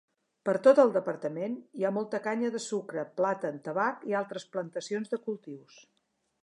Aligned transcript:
Per 0.47 0.53
tot 0.67 0.79
el 0.83 0.93
departament 0.95 1.57
hi 1.81 1.85
ha 1.85 1.91
molta 1.97 2.21
canya 2.29 2.51
de 2.57 2.63
sucre, 2.69 3.05
plàtan, 3.21 3.61
tabac 3.69 4.09
i 4.13 4.19
altres 4.23 4.49
plantacions 4.57 5.15
de 5.15 5.23
cultius. 5.29 5.81